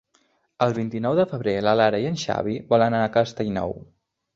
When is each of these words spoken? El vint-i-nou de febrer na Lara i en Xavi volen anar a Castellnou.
El 0.65 0.73
vint-i-nou 0.77 1.19
de 1.21 1.27
febrer 1.35 1.55
na 1.67 1.75
Lara 1.83 2.03
i 2.07 2.11
en 2.15 2.21
Xavi 2.25 2.59
volen 2.75 2.93
anar 3.01 3.07
a 3.15 3.17
Castellnou. 3.23 3.83